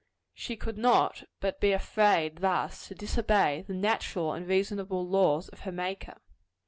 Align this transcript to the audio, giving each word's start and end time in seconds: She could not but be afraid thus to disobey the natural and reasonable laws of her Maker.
She 0.33 0.55
could 0.55 0.79
not 0.79 1.25
but 1.41 1.61
be 1.61 1.73
afraid 1.73 2.37
thus 2.37 2.87
to 2.87 2.95
disobey 2.95 3.65
the 3.67 3.75
natural 3.75 4.33
and 4.33 4.47
reasonable 4.47 5.07
laws 5.07 5.47
of 5.49 5.59
her 5.59 5.71
Maker. 5.71 6.17